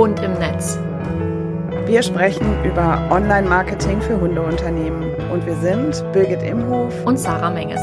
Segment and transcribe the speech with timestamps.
[0.00, 0.78] Hund im Netz.
[1.84, 7.82] Wir sprechen über Online-Marketing für Hundeunternehmen und wir sind Birgit Imhof und Sarah Menges.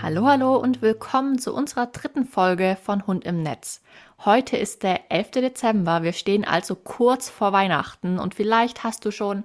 [0.00, 3.82] Hallo, hallo und willkommen zu unserer dritten Folge von Hund im Netz.
[4.24, 5.32] Heute ist der 11.
[5.32, 9.42] Dezember, wir stehen also kurz vor Weihnachten und vielleicht hast du schon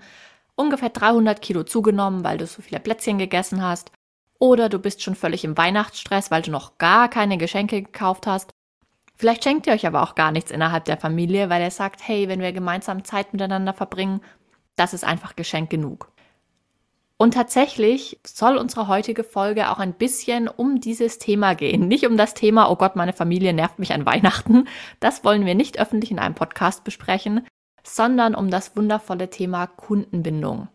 [0.59, 3.91] ungefähr 300 Kilo zugenommen, weil du so viele Plätzchen gegessen hast.
[4.39, 8.51] Oder du bist schon völlig im Weihnachtsstress, weil du noch gar keine Geschenke gekauft hast.
[9.15, 12.27] Vielleicht schenkt ihr euch aber auch gar nichts innerhalb der Familie, weil er sagt, hey,
[12.27, 14.21] wenn wir gemeinsam Zeit miteinander verbringen,
[14.75, 16.11] das ist einfach Geschenk genug.
[17.17, 21.89] Und tatsächlich soll unsere heutige Folge auch ein bisschen um dieses Thema gehen.
[21.89, 24.69] Nicht um das Thema, oh Gott, meine Familie nervt mich an Weihnachten.
[25.01, 27.45] Das wollen wir nicht öffentlich in einem Podcast besprechen,
[27.95, 30.67] sondern um das wundervolle Thema Kundenbindung.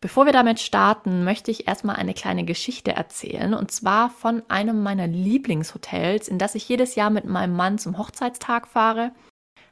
[0.00, 4.82] Bevor wir damit starten, möchte ich erstmal eine kleine Geschichte erzählen und zwar von einem
[4.82, 9.10] meiner Lieblingshotels, in das ich jedes Jahr mit meinem Mann zum Hochzeitstag fahre.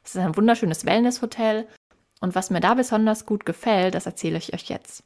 [0.03, 1.67] Es ist ein wunderschönes Wellnesshotel
[2.19, 5.03] und was mir da besonders gut gefällt, das erzähle ich euch jetzt.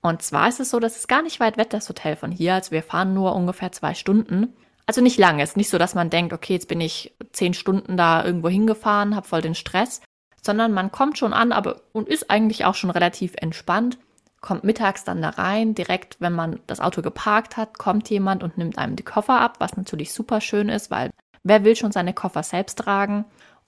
[0.00, 2.54] Und zwar ist es so, dass es gar nicht weit weg das Hotel von hier,
[2.54, 4.54] also wir fahren nur ungefähr zwei Stunden.
[4.86, 7.54] Also nicht lange, es ist nicht so, dass man denkt, okay, jetzt bin ich zehn
[7.54, 10.02] Stunden da irgendwo hingefahren, habe voll den Stress,
[10.44, 13.98] sondern man kommt schon an, aber und ist eigentlich auch schon relativ entspannt,
[14.40, 18.58] kommt mittags dann da rein, direkt wenn man das Auto geparkt hat, kommt jemand und
[18.58, 21.10] nimmt einem die Koffer ab, was natürlich super schön ist, weil
[21.44, 23.24] wer will schon seine Koffer selbst tragen?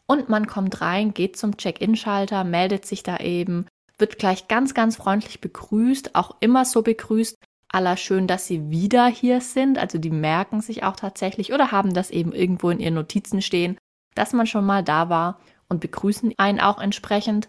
[0.06, 4.96] Und man kommt rein, geht zum Check-in-Schalter, meldet sich da eben, wird gleich ganz, ganz
[4.96, 9.78] freundlich begrüßt, auch immer so begrüßt, aller schön, dass sie wieder hier sind.
[9.78, 13.78] Also die merken sich auch tatsächlich oder haben das eben irgendwo in ihren Notizen stehen,
[14.14, 17.48] dass man schon mal da war und begrüßen einen auch entsprechend.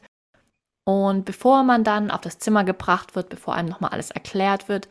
[0.83, 4.89] Und bevor man dann auf das Zimmer gebracht wird, bevor einem nochmal alles erklärt wird,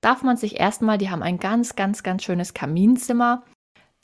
[0.00, 3.42] darf man sich erstmal, die haben ein ganz, ganz, ganz schönes Kaminzimmer,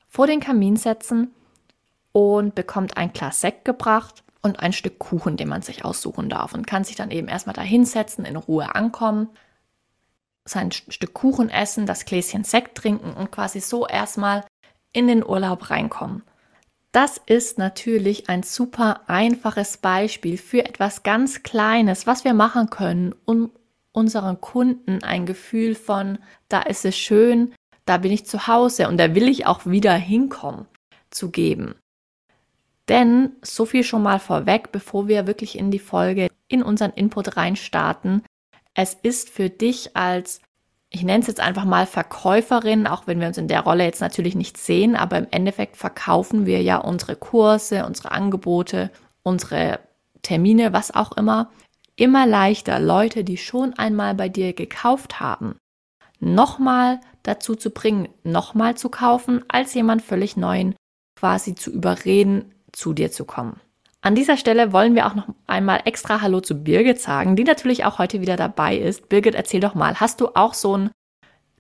[0.09, 1.31] vor den Kamin setzen
[2.12, 6.53] und bekommt ein Glas Sekt gebracht und ein Stück Kuchen, den man sich aussuchen darf
[6.53, 9.31] und kann sich dann eben erstmal da hinsetzen, in Ruhe ankommen,
[10.45, 14.45] sein Stück Kuchen essen, das Gläschen Sekt trinken und quasi so erstmal
[14.93, 16.22] in den Urlaub reinkommen.
[16.92, 23.14] Das ist natürlich ein super einfaches Beispiel für etwas ganz Kleines, was wir machen können,
[23.25, 23.50] um
[23.92, 27.54] unseren Kunden ein Gefühl von, da ist es schön,
[27.86, 30.66] da bin ich zu Hause und da will ich auch wieder hinkommen,
[31.10, 31.75] zu geben.
[32.88, 37.38] Denn so viel schon mal vorweg, bevor wir wirklich in die Folge, in unseren Input
[37.38, 38.22] reinstarten.
[38.74, 40.41] Es ist für dich als
[40.92, 44.03] ich nenne es jetzt einfach mal Verkäuferin, auch wenn wir uns in der Rolle jetzt
[44.03, 48.91] natürlich nicht sehen, aber im Endeffekt verkaufen wir ja unsere Kurse, unsere Angebote,
[49.22, 49.80] unsere
[50.20, 51.50] Termine, was auch immer,
[51.97, 55.56] immer leichter Leute, die schon einmal bei dir gekauft haben,
[56.20, 60.74] nochmal dazu zu bringen, nochmal zu kaufen, als jemand völlig neuen
[61.19, 63.60] quasi zu überreden, zu dir zu kommen.
[64.05, 67.85] An dieser Stelle wollen wir auch noch einmal extra Hallo zu Birgit sagen, die natürlich
[67.85, 69.09] auch heute wieder dabei ist.
[69.09, 70.91] Birgit, erzähl doch mal, hast du auch so einen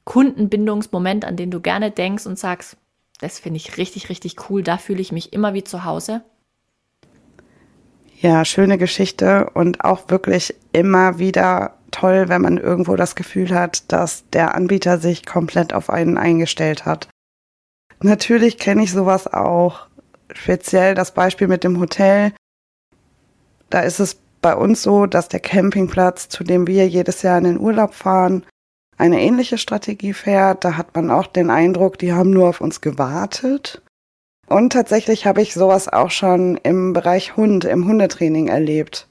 [0.02, 2.76] Kundenbindungsmoment, an den du gerne denkst und sagst,
[3.20, 6.22] das finde ich richtig, richtig cool, da fühle ich mich immer wie zu Hause?
[8.20, 13.92] Ja, schöne Geschichte und auch wirklich immer wieder toll, wenn man irgendwo das Gefühl hat,
[13.92, 17.08] dass der Anbieter sich komplett auf einen eingestellt hat.
[18.00, 19.86] Natürlich kenne ich sowas auch
[20.34, 22.32] speziell das Beispiel mit dem Hotel.
[23.70, 27.44] Da ist es bei uns so, dass der Campingplatz, zu dem wir jedes Jahr in
[27.44, 28.44] den Urlaub fahren,
[28.98, 30.64] eine ähnliche Strategie fährt.
[30.64, 33.82] Da hat man auch den Eindruck, die haben nur auf uns gewartet.
[34.48, 39.08] Und tatsächlich habe ich sowas auch schon im Bereich Hund, im Hundetraining erlebt.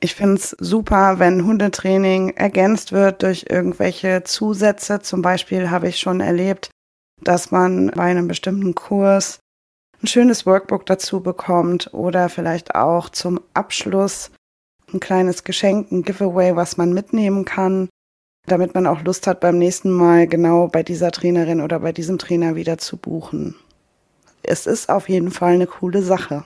[0.00, 5.00] Ich finde es super, wenn Hundetraining ergänzt wird durch irgendwelche Zusätze.
[5.00, 6.70] Zum Beispiel habe ich schon erlebt,
[7.20, 9.38] dass man bei einem bestimmten Kurs
[10.02, 14.30] ein schönes Workbook dazu bekommt oder vielleicht auch zum Abschluss
[14.92, 17.88] ein kleines Geschenk, ein Giveaway, was man mitnehmen kann,
[18.46, 22.18] damit man auch Lust hat, beim nächsten Mal genau bei dieser Trainerin oder bei diesem
[22.18, 23.54] Trainer wieder zu buchen.
[24.42, 26.44] Es ist auf jeden Fall eine coole Sache.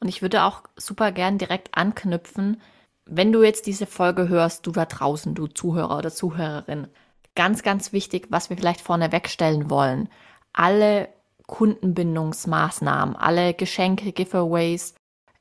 [0.00, 2.60] Und ich würde auch super gern direkt anknüpfen,
[3.08, 6.88] wenn du jetzt diese Folge hörst, du da draußen, du Zuhörer oder Zuhörerin.
[7.34, 10.08] Ganz, ganz wichtig, was wir vielleicht vorne wegstellen wollen.
[10.52, 11.08] Alle
[11.46, 14.94] Kundenbindungsmaßnahmen, alle Geschenke, Giveaways,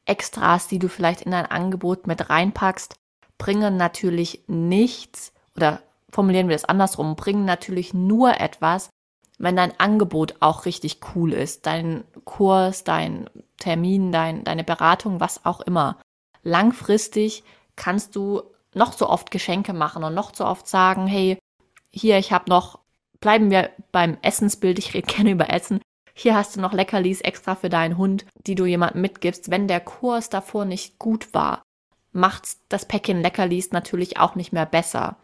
[0.06, 2.96] Extras, die du vielleicht in dein Angebot mit reinpackst,
[3.38, 8.90] bringen natürlich nichts oder formulieren wir es andersrum, bringen natürlich nur etwas,
[9.38, 15.46] wenn dein Angebot auch richtig cool ist, dein Kurs, dein Termin, dein, deine Beratung, was
[15.46, 16.00] auch immer.
[16.44, 17.44] Langfristig
[17.76, 18.44] kannst du
[18.74, 21.38] noch so oft Geschenke machen und noch so oft sagen, hey,
[21.90, 22.80] hier, ich habe noch,
[23.20, 25.82] bleiben wir beim Essensbild, ich rede gerne über Essen.
[26.18, 29.52] Hier hast du noch Leckerlis extra für deinen Hund, die du jemandem mitgibst.
[29.52, 31.62] Wenn der Kurs davor nicht gut war,
[32.14, 35.18] macht das Päckchen Leckerlis natürlich auch nicht mehr besser.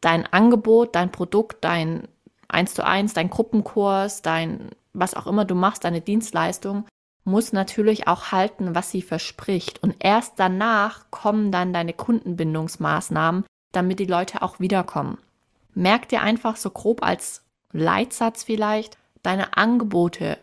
[0.00, 2.08] Dein Angebot, dein Produkt, dein
[2.48, 6.86] 1 zu 1, dein Gruppenkurs, dein was auch immer du machst, deine Dienstleistung,
[7.24, 9.82] muss natürlich auch halten, was sie verspricht.
[9.82, 15.18] Und erst danach kommen dann deine Kundenbindungsmaßnahmen, damit die Leute auch wiederkommen.
[15.74, 17.42] Merk dir einfach so grob als
[17.72, 20.38] Leitsatz vielleicht, deine Angebote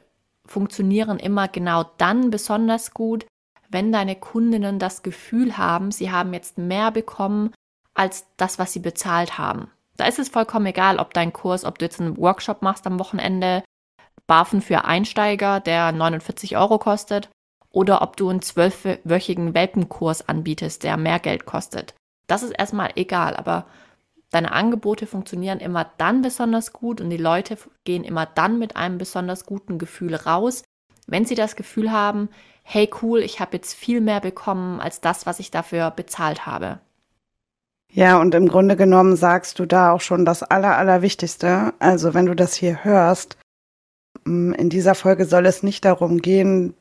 [0.46, 3.26] funktionieren immer genau dann besonders gut,
[3.70, 7.54] wenn deine Kundinnen das Gefühl haben, sie haben jetzt mehr bekommen
[7.94, 9.70] als das, was sie bezahlt haben.
[9.96, 13.00] Da ist es vollkommen egal, ob dein Kurs, ob du jetzt einen Workshop machst am
[13.00, 13.64] Wochenende,
[14.28, 17.30] Barfen für Einsteiger, der 49 Euro kostet,
[17.72, 21.94] oder ob du einen zwölfwöchigen Welpenkurs anbietest, der mehr Geld kostet.
[22.28, 23.66] Das ist erstmal egal, aber
[24.32, 28.98] deine Angebote funktionieren immer dann besonders gut und die Leute gehen immer dann mit einem
[28.98, 30.64] besonders guten Gefühl raus,
[31.08, 32.30] wenn sie das Gefühl haben,
[32.64, 36.80] hey cool, ich habe jetzt viel mehr bekommen als das, was ich dafür bezahlt habe.
[37.92, 41.74] Ja, und im Grunde genommen sagst du da auch schon das Aller, Allerwichtigste.
[41.80, 43.38] Also wenn du das hier hörst,
[44.26, 46.74] Mm, in dieser Folge soll es nicht darum gehen,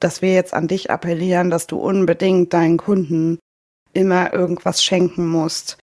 [0.00, 3.38] dass wir jetzt an dich appellieren, dass du unbedingt deinen Kunden
[3.92, 5.78] immer irgendwas schenken musst.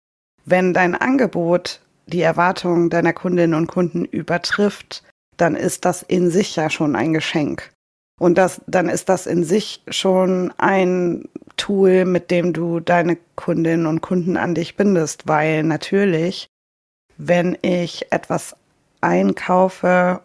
[0.46, 5.04] Wenn dein Angebot die Erwartungen deiner Kundinnen und Kunden übertrifft,
[5.38, 7.72] dann ist das in sich ja schon ein Geschenk.
[8.20, 11.28] Und das, dann ist das in sich schon ein
[11.58, 16.48] Tool, mit dem du deine Kundinnen und Kunden an dich bindest, weil natürlich,
[17.18, 18.56] wenn ich etwas
[19.02, 20.22] einkaufe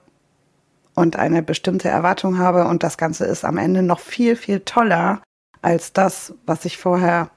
[0.94, 5.22] und eine bestimmte Erwartung habe und das Ganze ist am Ende noch viel, viel toller
[5.62, 7.30] als das, was ich vorher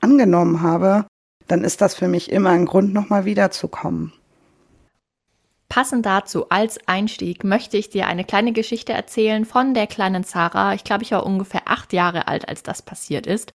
[0.00, 1.06] angenommen habe,
[1.46, 4.12] dann ist das für mich immer ein Grund, nochmal wiederzukommen.
[5.68, 10.74] Passend dazu als Einstieg möchte ich dir eine kleine Geschichte erzählen von der kleinen Sarah.
[10.74, 13.52] Ich glaube, ich war ungefähr acht Jahre alt, als das passiert ist.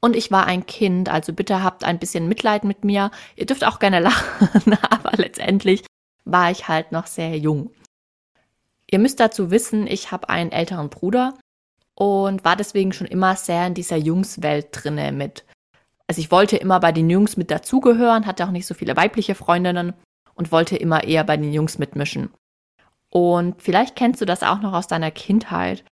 [0.00, 3.12] Und ich war ein Kind, also bitte habt ein bisschen Mitleid mit mir.
[3.36, 5.84] Ihr dürft auch gerne lachen, aber letztendlich
[6.24, 7.70] war ich halt noch sehr jung.
[8.90, 11.38] Ihr müsst dazu wissen, ich habe einen älteren Bruder
[11.94, 15.44] und war deswegen schon immer sehr in dieser Jungswelt drinne mit.
[16.12, 19.34] Also ich wollte immer bei den Jungs mit dazugehören, hatte auch nicht so viele weibliche
[19.34, 19.94] Freundinnen
[20.34, 22.28] und wollte immer eher bei den Jungs mitmischen.
[23.08, 25.86] Und vielleicht kennst du das auch noch aus deiner Kindheit.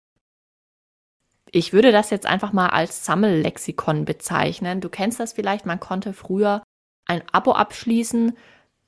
[1.52, 4.81] Ich würde das jetzt einfach mal als Sammellexikon bezeichnen.
[4.81, 6.63] Du kennst das vielleicht, man konnte früher
[7.06, 8.36] ein Abo abschließen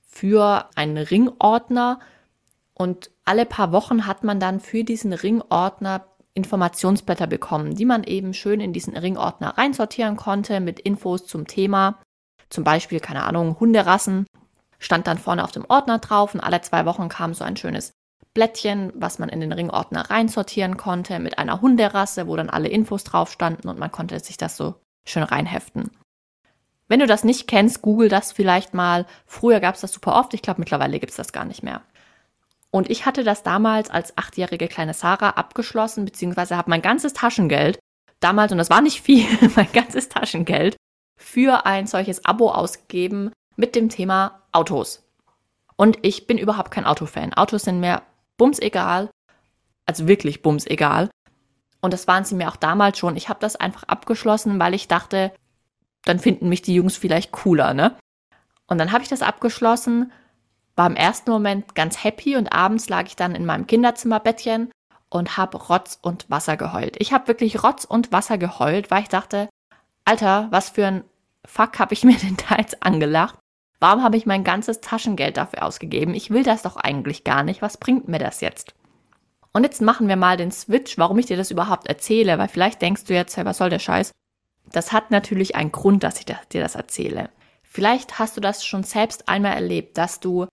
[0.01, 1.99] für einen Ringordner
[2.73, 8.33] und alle paar Wochen hat man dann für diesen Ringordner Informationsblätter bekommen, die man eben
[8.33, 11.99] schön in diesen Ringordner reinsortieren konnte mit Infos zum Thema.
[12.49, 14.25] Zum Beispiel, keine Ahnung, Hunderassen
[14.79, 17.91] stand dann vorne auf dem Ordner drauf und alle zwei Wochen kam so ein schönes
[18.33, 23.03] Blättchen, was man in den Ringordner reinsortieren konnte mit einer Hunderasse, wo dann alle Infos
[23.03, 24.75] drauf standen und man konnte sich das so
[25.05, 25.91] schön reinheften.
[26.87, 29.05] Wenn du das nicht kennst, google das vielleicht mal.
[29.25, 31.81] Früher gab es das super oft, ich glaube mittlerweile gibt es das gar nicht mehr.
[32.71, 37.79] Und ich hatte das damals als achtjährige kleine Sarah abgeschlossen, beziehungsweise habe mein ganzes Taschengeld
[38.19, 39.25] damals, und das war nicht viel,
[39.55, 40.75] mein ganzes Taschengeld
[41.17, 45.03] für ein solches Abo ausgegeben mit dem Thema Autos.
[45.75, 47.33] Und ich bin überhaupt kein Autofan.
[47.33, 48.03] Autos sind mir
[48.37, 49.09] bums egal,
[49.85, 51.09] also wirklich bums egal.
[51.81, 53.15] Und das waren sie mir auch damals schon.
[53.15, 55.31] Ich habe das einfach abgeschlossen, weil ich dachte,
[56.03, 57.95] dann finden mich die Jungs vielleicht cooler, ne?
[58.67, 60.11] Und dann habe ich das abgeschlossen
[60.79, 64.71] war im ersten Moment ganz happy und abends lag ich dann in meinem Kinderzimmerbettchen
[65.09, 66.95] und habe Rotz und Wasser geheult.
[66.99, 69.49] Ich habe wirklich Rotz und Wasser geheult, weil ich dachte,
[70.05, 71.03] Alter, was für ein
[71.43, 73.37] Fuck habe ich mir denn da jetzt angelacht?
[73.81, 76.13] Warum habe ich mein ganzes Taschengeld dafür ausgegeben?
[76.13, 77.61] Ich will das doch eigentlich gar nicht.
[77.61, 78.73] Was bringt mir das jetzt?
[79.51, 82.81] Und jetzt machen wir mal den Switch, warum ich dir das überhaupt erzähle, weil vielleicht
[82.81, 84.11] denkst du jetzt, hey, was soll der Scheiß?
[84.71, 87.31] Das hat natürlich einen Grund, dass ich dir das erzähle.
[87.63, 90.47] Vielleicht hast du das schon selbst einmal erlebt, dass du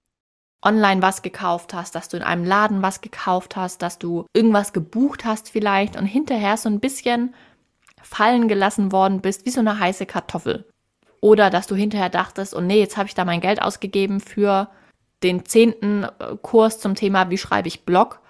[0.63, 4.73] online was gekauft hast, dass du in einem Laden was gekauft hast, dass du irgendwas
[4.73, 7.35] gebucht hast vielleicht und hinterher so ein bisschen
[8.03, 10.65] fallen gelassen worden bist, wie so eine heiße Kartoffel.
[11.21, 14.69] Oder dass du hinterher dachtest, oh nee, jetzt habe ich da mein Geld ausgegeben für
[15.23, 18.21] den zehnten äh, Kurs zum Thema, wie schreibe ich Blog.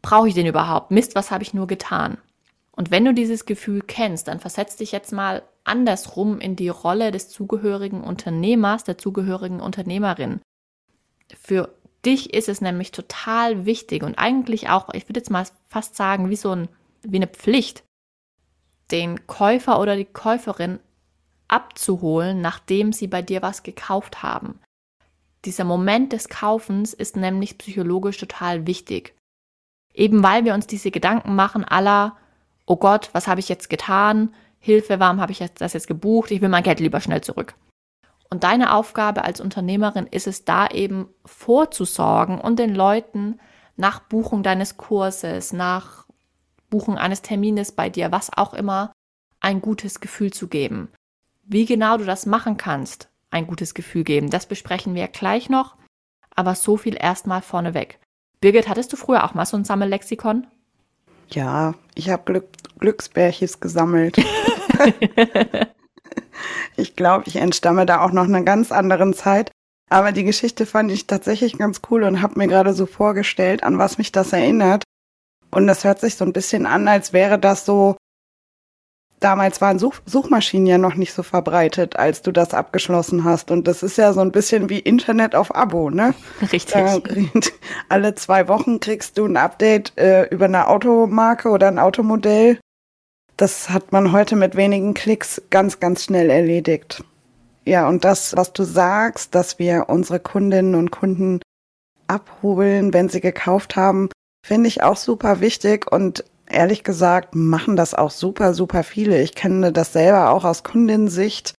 [0.00, 0.90] Brauche ich den überhaupt?
[0.90, 2.18] Mist, was habe ich nur getan?
[2.76, 7.10] Und wenn du dieses Gefühl kennst, dann versetz dich jetzt mal andersrum in die Rolle
[7.10, 10.40] des zugehörigen Unternehmers, der zugehörigen Unternehmerin.
[11.40, 11.74] Für
[12.04, 16.30] dich ist es nämlich total wichtig und eigentlich auch, ich würde jetzt mal fast sagen,
[16.30, 16.68] wie so ein,
[17.02, 17.82] wie eine Pflicht,
[18.90, 20.78] den Käufer oder die Käuferin
[21.48, 24.60] abzuholen, nachdem sie bei dir was gekauft haben.
[25.44, 29.14] Dieser Moment des Kaufens ist nämlich psychologisch total wichtig.
[29.92, 32.16] Eben weil wir uns diese Gedanken machen aller,
[32.66, 34.34] oh Gott, was habe ich jetzt getan?
[34.58, 36.30] Hilfe, warum habe ich das jetzt gebucht?
[36.30, 37.54] Ich will mein Geld lieber schnell zurück.
[38.34, 43.38] Und deine Aufgabe als Unternehmerin ist es da eben vorzusorgen und den Leuten
[43.76, 46.08] nach Buchung deines Kurses, nach
[46.68, 48.90] Buchung eines Termines bei dir, was auch immer,
[49.38, 50.88] ein gutes Gefühl zu geben.
[51.44, 55.76] Wie genau du das machen kannst, ein gutes Gefühl geben, das besprechen wir gleich noch,
[56.34, 58.00] aber so viel erstmal vorneweg.
[58.40, 60.48] Birgit, hattest du früher auch mal so ein Sammellexikon?
[61.28, 62.48] Ja, ich habe Glück,
[62.80, 64.16] Glücksbärchis gesammelt.
[66.76, 69.50] ich glaube, ich entstamme da auch noch einer ganz anderen Zeit.
[69.90, 73.78] Aber die Geschichte fand ich tatsächlich ganz cool und habe mir gerade so vorgestellt, an
[73.78, 74.82] was mich das erinnert.
[75.50, 77.96] Und das hört sich so ein bisschen an, als wäre das so
[79.24, 83.50] damals waren Such Suchmaschinen ja noch nicht so verbreitet, als du das abgeschlossen hast.
[83.50, 86.14] Und das ist ja so ein bisschen wie Internet auf Abo, ne?
[86.52, 86.74] Richtig.
[86.74, 87.00] Da,
[87.88, 92.58] alle zwei Wochen kriegst du ein Update äh, über eine Automarke oder ein Automodell.
[93.36, 97.02] Das hat man heute mit wenigen Klicks ganz, ganz schnell erledigt.
[97.64, 101.40] Ja, und das, was du sagst, dass wir unsere Kundinnen und Kunden
[102.06, 104.08] abholen, wenn sie gekauft haben,
[104.46, 105.90] finde ich auch super wichtig.
[105.90, 109.20] Und ehrlich gesagt machen das auch super, super viele.
[109.20, 111.54] Ich kenne das selber auch aus Kundensicht.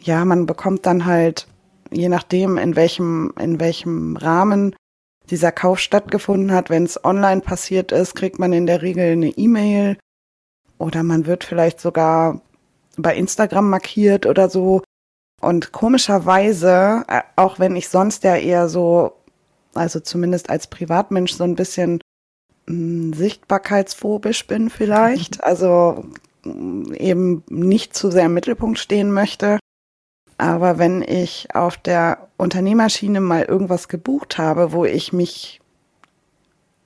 [0.00, 1.48] Ja, man bekommt dann halt,
[1.90, 4.76] je nachdem, in welchem, in welchem Rahmen
[5.30, 9.30] dieser Kauf stattgefunden hat, wenn es online passiert ist, kriegt man in der Regel eine
[9.30, 9.96] E-Mail
[10.80, 12.40] oder man wird vielleicht sogar
[12.96, 14.82] bei Instagram markiert oder so.
[15.40, 19.12] Und komischerweise, äh, auch wenn ich sonst ja eher so,
[19.74, 22.00] also zumindest als Privatmensch so ein bisschen
[22.66, 26.04] sichtbarkeitsphobisch bin vielleicht, also
[26.44, 29.58] eben nicht zu sehr im Mittelpunkt stehen möchte.
[30.38, 35.60] Aber wenn ich auf der Unternehmerschiene mal irgendwas gebucht habe, wo ich mich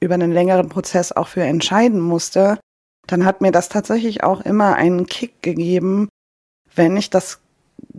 [0.01, 2.59] über einen längeren Prozess auch für entscheiden musste,
[3.07, 6.09] dann hat mir das tatsächlich auch immer einen Kick gegeben,
[6.75, 7.41] wenn ich das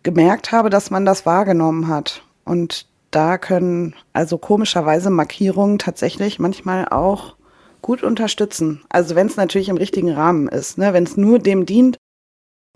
[0.04, 2.24] gemerkt habe, dass man das wahrgenommen hat.
[2.44, 7.36] Und da können also komischerweise Markierungen tatsächlich manchmal auch
[7.82, 8.84] gut unterstützen.
[8.90, 10.94] Also wenn es natürlich im richtigen Rahmen ist, ne?
[10.94, 11.98] wenn es nur dem dient,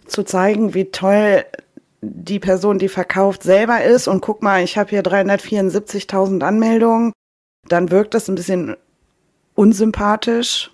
[0.06, 1.46] zu zeigen, wie toll
[2.02, 7.12] die Person, die verkauft, selber ist und guck mal, ich habe hier 374.000 Anmeldungen,
[7.68, 8.76] dann wirkt das ein bisschen
[9.56, 10.72] unsympathisch.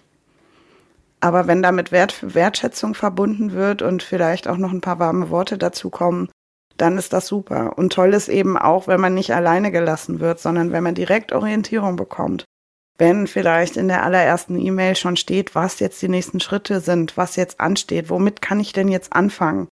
[1.20, 5.58] Aber wenn damit Wert, Wertschätzung verbunden wird und vielleicht auch noch ein paar warme Worte
[5.58, 6.30] dazu kommen,
[6.78, 7.78] dann ist das super.
[7.78, 11.32] Und toll ist eben auch, wenn man nicht alleine gelassen wird, sondern wenn man direkt
[11.32, 12.46] Orientierung bekommt
[12.98, 17.36] wenn vielleicht in der allerersten E-Mail schon steht, was jetzt die nächsten Schritte sind, was
[17.36, 19.68] jetzt ansteht, womit kann ich denn jetzt anfangen?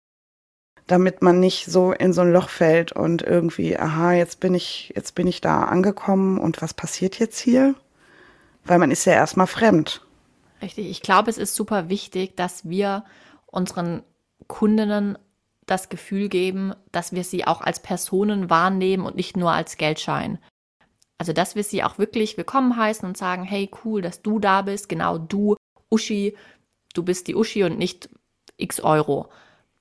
[0.87, 4.93] Damit man nicht so in so ein Loch fällt und irgendwie, aha, jetzt bin ich,
[4.95, 7.75] jetzt bin ich da angekommen und was passiert jetzt hier?
[8.65, 10.07] Weil man ist ja erstmal fremd.
[10.61, 10.89] Richtig.
[10.91, 13.05] Ich glaube, es ist super wichtig, dass wir
[13.47, 14.03] unseren
[14.47, 15.19] Kundinnen
[15.67, 20.39] das Gefühl geben, dass wir sie auch als Personen wahrnehmen und nicht nur als Geldschein.
[21.19, 24.63] Also, dass wir sie auch wirklich willkommen heißen und sagen, hey, cool, dass du da
[24.63, 25.57] bist, genau du,
[25.91, 26.37] Uschi,
[26.95, 28.09] du bist die Uschi und nicht
[28.57, 29.29] x Euro.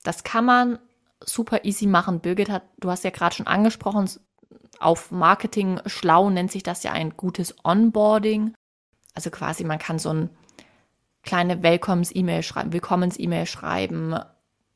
[0.02, 0.78] Das kann man
[1.24, 2.20] super easy machen.
[2.20, 4.08] Birgit hat, du hast ja gerade schon angesprochen,
[4.80, 8.54] auf Marketing schlau nennt sich das ja ein gutes Onboarding.
[9.14, 10.30] Also quasi, man kann so ein
[11.28, 14.18] kleine Willkommens-E-Mail schreiben, Willkommens-E-Mail schreiben,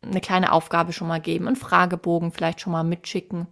[0.03, 3.47] eine kleine Aufgabe schon mal geben, einen Fragebogen vielleicht schon mal mitschicken.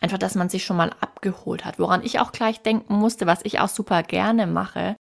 [0.00, 1.78] Einfach, dass man sich schon mal abgeholt hat.
[1.78, 4.96] Woran ich auch gleich denken musste, was ich auch super gerne mache,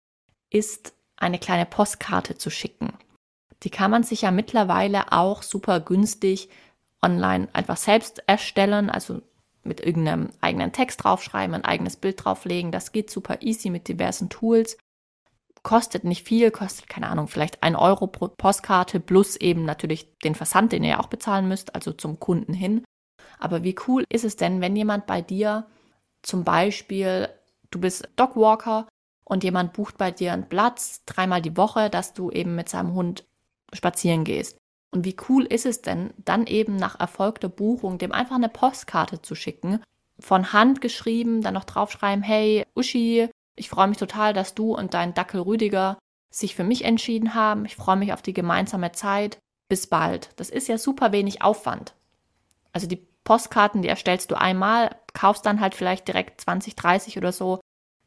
[0.50, 2.94] ist eine kleine Postkarte zu schicken.
[3.62, 6.50] Die kann man sich ja mittlerweile auch super günstig
[7.04, 9.22] online einfach selbst erstellen, also
[9.64, 12.72] mit irgendeinem eigenen Text draufschreiben, ein eigenes Bild drauflegen.
[12.72, 14.78] Das geht super easy mit diversen Tools.
[15.64, 20.36] Kostet nicht viel, kostet, keine Ahnung, vielleicht ein Euro pro Postkarte plus eben natürlich den
[20.36, 22.84] Versand, den ihr auch bezahlen müsst, also zum Kunden hin.
[23.40, 25.68] Aber wie cool ist es denn, wenn jemand bei dir
[26.22, 27.30] zum Beispiel,
[27.72, 28.88] du bist Dogwalker
[29.24, 32.94] und jemand bucht bei dir einen Platz dreimal die Woche, dass du eben mit seinem
[32.94, 33.26] Hund
[33.74, 34.58] spazieren gehst.
[34.92, 39.22] Und wie cool ist es denn, dann eben nach erfolgter Buchung dem einfach eine Postkarte
[39.22, 39.82] zu schicken,
[40.20, 44.94] von Hand geschrieben, dann noch draufschreiben, hey Uschi, ich freue mich total, dass du und
[44.94, 46.00] dein Dackel Rüdiger
[46.32, 47.66] sich für mich entschieden haben.
[47.66, 49.38] Ich freue mich auf die gemeinsame Zeit.
[49.68, 50.32] Bis bald.
[50.38, 51.94] Das ist ja super wenig Aufwand.
[52.74, 57.32] Also die Postkarten, die erstellst du einmal, kaufst dann halt vielleicht direkt 20, 30 oder
[57.32, 57.60] so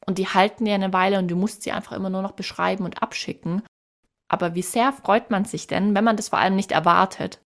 [0.06, 2.84] und die halten dir eine Weile und du musst sie einfach immer nur noch beschreiben
[2.84, 3.62] und abschicken.
[4.28, 7.40] Aber wie sehr freut man sich denn, wenn man das vor allem nicht erwartet?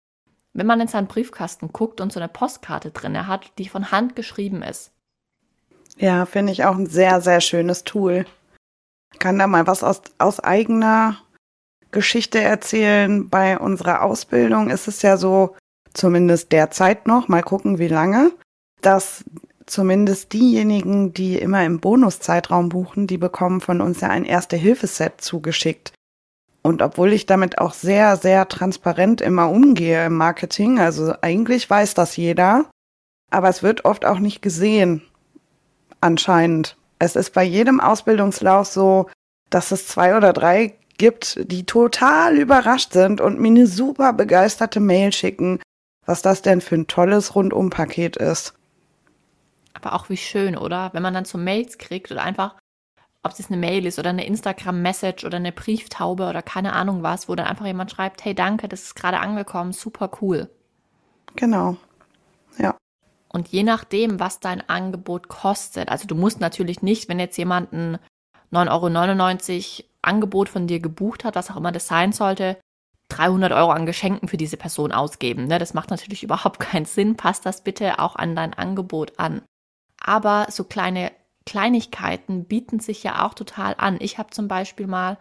[0.53, 4.15] Wenn man in seinen Briefkasten guckt und so eine Postkarte drin hat, die von Hand
[4.15, 4.94] geschrieben ist.
[5.97, 8.25] Ja, finde ich auch ein sehr, sehr schönes Tool.
[9.19, 11.17] Kann da mal was aus, aus eigener
[11.91, 13.29] Geschichte erzählen.
[13.29, 15.55] Bei unserer Ausbildung ist es ja so,
[15.93, 18.31] zumindest derzeit noch, mal gucken, wie lange,
[18.81, 19.23] dass
[19.65, 25.93] zumindest diejenigen, die immer im Bonuszeitraum buchen, die bekommen von uns ja ein Erste-Hilfe-Set zugeschickt.
[26.61, 31.93] Und obwohl ich damit auch sehr, sehr transparent immer umgehe im Marketing, also eigentlich weiß
[31.93, 32.65] das jeder,
[33.31, 35.01] aber es wird oft auch nicht gesehen,
[36.05, 36.77] anscheinend.
[36.99, 39.09] Es ist bei jedem Ausbildungslauf so,
[39.49, 44.79] dass es zwei oder drei gibt, die total überrascht sind und mir eine super begeisterte
[44.79, 45.59] Mail schicken,
[46.05, 48.53] was das denn für ein tolles Rundumpaket ist.
[49.73, 50.91] Aber auch wie schön, oder?
[50.93, 52.55] Wenn man dann so Mails kriegt oder einfach,
[53.23, 57.27] ob es eine Mail ist oder eine Instagram-Message oder eine Brieftaube oder keine Ahnung was,
[57.27, 60.49] wo dann einfach jemand schreibt, hey danke, das ist gerade angekommen, super cool.
[61.35, 61.75] Genau.
[62.57, 62.77] Ja.
[63.35, 67.73] Und je nachdem, was dein Angebot kostet, also du musst natürlich nicht, wenn jetzt jemand
[67.73, 67.97] ein
[68.53, 72.57] 9,99 Euro Angebot von dir gebucht hat, was auch immer das sein sollte,
[73.09, 75.47] 300 Euro an Geschenken für diese Person ausgeben.
[75.47, 75.59] Ne?
[75.59, 77.17] Das macht natürlich überhaupt keinen Sinn.
[77.17, 79.41] Passt das bitte auch an dein Angebot an.
[79.99, 81.11] Aber so kleine
[81.45, 83.97] Kleinigkeiten bieten sich ja auch total an.
[83.99, 85.17] Ich habe zum Beispiel mal,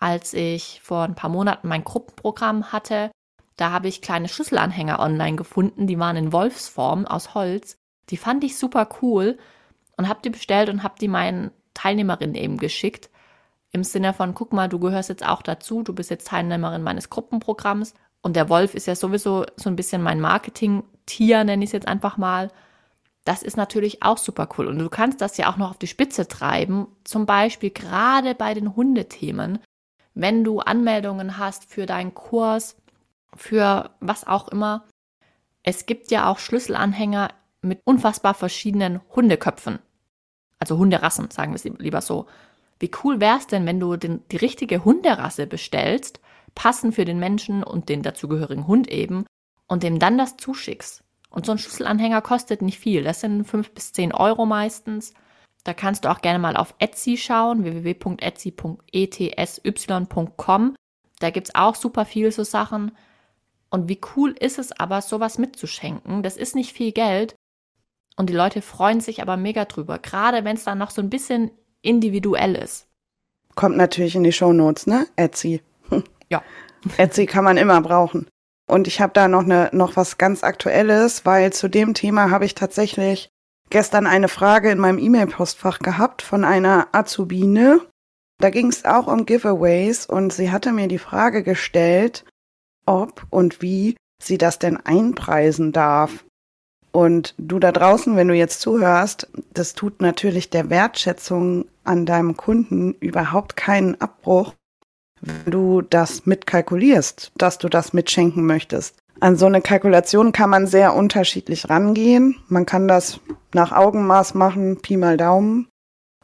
[0.00, 3.12] als ich vor ein paar Monaten mein Gruppenprogramm hatte,
[3.56, 7.76] da habe ich kleine Schlüsselanhänger online gefunden, die waren in Wolfsform aus Holz.
[8.10, 9.38] Die fand ich super cool
[9.96, 13.10] und habe die bestellt und habe die meinen Teilnehmerinnen eben geschickt.
[13.70, 17.10] Im Sinne von, guck mal, du gehörst jetzt auch dazu, du bist jetzt Teilnehmerin meines
[17.10, 17.94] Gruppenprogramms.
[18.22, 21.88] Und der Wolf ist ja sowieso so ein bisschen mein Marketing-Tier, nenne ich es jetzt
[21.88, 22.50] einfach mal.
[23.24, 24.66] Das ist natürlich auch super cool.
[24.66, 26.86] Und du kannst das ja auch noch auf die Spitze treiben.
[27.04, 29.58] Zum Beispiel gerade bei den Hundethemen.
[30.14, 32.76] Wenn du Anmeldungen hast für deinen Kurs,
[33.36, 34.84] für was auch immer.
[35.62, 37.30] Es gibt ja auch Schlüsselanhänger
[37.62, 39.78] mit unfassbar verschiedenen Hundeköpfen.
[40.58, 42.26] Also Hunderassen, sagen wir es lieber so.
[42.78, 46.20] Wie cool wäre es denn, wenn du den, die richtige Hunderasse bestellst,
[46.54, 49.24] passend für den Menschen und den dazugehörigen Hund eben,
[49.66, 51.02] und dem dann das zuschickst?
[51.30, 53.02] Und so ein Schlüsselanhänger kostet nicht viel.
[53.02, 55.14] Das sind fünf bis zehn Euro meistens.
[55.64, 58.04] Da kannst du auch gerne mal auf Etsy schauen, www.etsy.com.
[61.18, 62.92] Da gibt es auch super viel so Sachen.
[63.74, 66.22] Und wie cool ist es aber, sowas mitzuschenken?
[66.22, 67.34] Das ist nicht viel Geld.
[68.16, 69.98] Und die Leute freuen sich aber mega drüber.
[69.98, 71.50] Gerade wenn es dann noch so ein bisschen
[71.82, 72.86] individuell ist.
[73.56, 75.08] Kommt natürlich in die Shownotes, ne?
[75.16, 75.60] Etsy.
[76.30, 76.44] Ja.
[76.98, 78.28] Etsy kann man immer brauchen.
[78.68, 82.44] Und ich habe da noch ne, noch was ganz Aktuelles, weil zu dem Thema habe
[82.44, 83.28] ich tatsächlich
[83.70, 87.80] gestern eine Frage in meinem E-Mail-Postfach gehabt von einer Azubine.
[88.38, 92.24] Da ging es auch um Giveaways und sie hatte mir die Frage gestellt,
[92.86, 96.24] ob und wie sie das denn einpreisen darf.
[96.92, 102.36] Und du da draußen, wenn du jetzt zuhörst, das tut natürlich der Wertschätzung an deinem
[102.36, 104.54] Kunden überhaupt keinen Abbruch,
[105.20, 108.96] wenn du das mitkalkulierst, dass du das mitschenken möchtest.
[109.20, 112.36] An so eine Kalkulation kann man sehr unterschiedlich rangehen.
[112.48, 113.20] Man kann das
[113.52, 115.68] nach Augenmaß machen, Pi mal Daumen.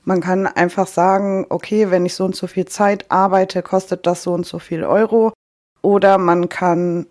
[0.04, 4.22] Man kann einfach sagen, okay, wenn ich so und so viel Zeit arbeite, kostet das
[4.22, 5.32] so und so viel Euro.
[5.82, 7.06] Oder man kann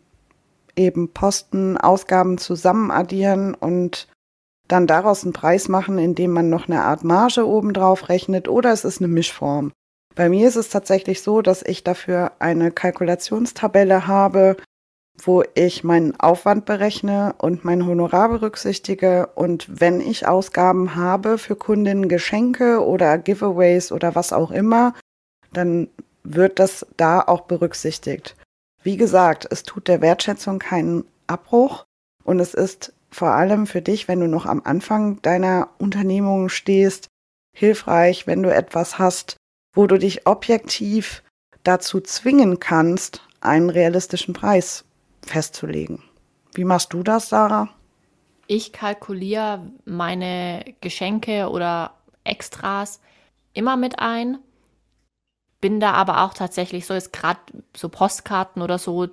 [0.76, 4.08] eben Posten, Ausgaben zusammen addieren und
[4.68, 8.86] dann daraus einen Preis machen, indem man noch eine Art Marge obendrauf rechnet oder es
[8.86, 9.72] ist eine Mischform.
[10.16, 14.58] Bei mir ist es tatsächlich so, dass ich dafür eine Kalkulationstabelle habe,
[15.18, 19.28] wo ich meinen Aufwand berechne und mein Honorar berücksichtige.
[19.36, 24.94] Und wenn ich Ausgaben habe für Kundinnen, Geschenke oder Giveaways oder was auch immer,
[25.52, 25.90] dann
[26.24, 28.36] wird das da auch berücksichtigt.
[28.90, 31.86] Wie gesagt, es tut der Wertschätzung keinen Abbruch
[32.24, 37.06] und es ist vor allem für dich, wenn du noch am Anfang deiner Unternehmung stehst,
[37.56, 39.38] hilfreich, wenn du etwas hast,
[39.76, 41.22] wo du dich objektiv
[41.64, 44.86] dazu zwingen kannst, einen realistischen Preis
[45.24, 46.02] festzulegen.
[46.56, 47.70] Wie machst du das, Sarah?
[48.48, 53.02] Ich kalkuliere meine Geschenke oder Extras
[53.54, 54.40] immer mit ein
[55.62, 57.40] bin da aber auch tatsächlich so, ist gerade
[57.76, 59.08] so Postkarten oder so,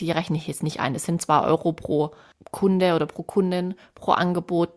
[0.00, 0.94] die rechne ich jetzt nicht ein.
[0.94, 2.12] Das sind zwei Euro pro
[2.50, 4.70] Kunde oder pro Kundin, pro Angebot.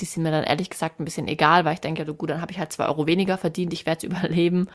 [0.00, 2.40] Die sind mir dann ehrlich gesagt ein bisschen egal, weil ich denke, ja, gut, dann
[2.40, 4.68] habe ich halt zwei Euro weniger verdient, ich werde es überleben.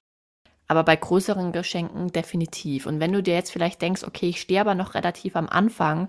[0.68, 2.86] Aber bei größeren Geschenken definitiv.
[2.86, 6.08] Und wenn du dir jetzt vielleicht denkst, okay, ich stehe aber noch relativ am Anfang,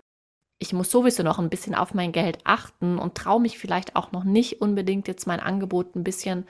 [0.58, 4.12] ich muss sowieso noch ein bisschen auf mein Geld achten und traue mich vielleicht auch
[4.12, 6.46] noch nicht unbedingt jetzt mein Angebot ein bisschen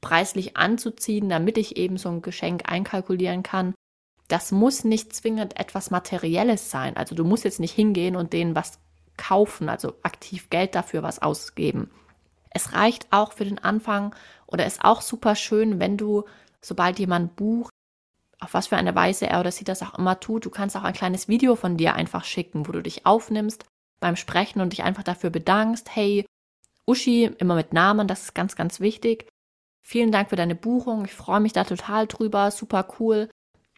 [0.00, 3.74] preislich anzuziehen, damit ich eben so ein Geschenk einkalkulieren kann.
[4.28, 6.96] Das muss nicht zwingend etwas Materielles sein.
[6.96, 8.78] Also du musst jetzt nicht hingehen und denen was
[9.16, 11.90] kaufen, also aktiv Geld dafür was ausgeben.
[12.50, 14.14] Es reicht auch für den Anfang
[14.46, 16.24] oder ist auch super schön, wenn du,
[16.62, 17.70] sobald jemand bucht,
[18.40, 20.84] auf was für eine Weise er oder sie das auch immer tut, du kannst auch
[20.84, 23.64] ein kleines Video von dir einfach schicken, wo du dich aufnimmst
[24.00, 26.24] beim Sprechen und dich einfach dafür bedankst, hey,
[26.86, 29.28] Uschi, immer mit Namen, das ist ganz, ganz wichtig.
[29.90, 33.30] Vielen Dank für deine Buchung, ich freue mich da total drüber, super cool.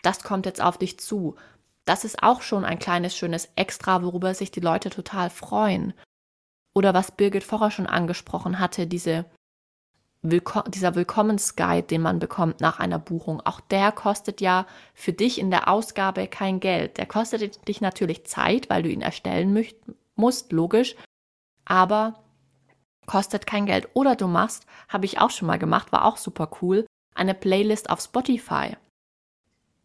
[0.03, 1.37] Das kommt jetzt auf dich zu.
[1.85, 5.95] Das ist auch schon ein kleines schönes Extra, worüber sich die Leute total freuen.
[6.75, 9.25] Oder was Birgit vorher schon angesprochen hatte, diese
[10.21, 15.39] Willko dieser Willkommensguide, den man bekommt nach einer Buchung, auch der kostet ja für dich
[15.39, 16.99] in der Ausgabe kein Geld.
[16.99, 19.65] Der kostet dich natürlich Zeit, weil du ihn erstellen
[20.17, 20.97] musst, logisch,
[21.65, 22.21] aber
[23.11, 23.89] kostet kein Geld.
[23.95, 27.91] Oder du machst, habe ich auch schon mal gemacht, war auch super cool, eine Playlist
[27.91, 28.77] auf Spotify.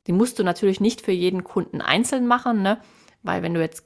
[0.07, 2.79] Die musst du natürlich nicht für jeden Kunden einzeln machen, ne?
[3.23, 3.83] Weil wenn du jetzt